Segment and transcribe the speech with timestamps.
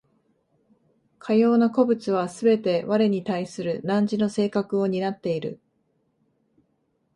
[1.19, 5.59] かような個物はすべて我に対する汝の性格を担っている。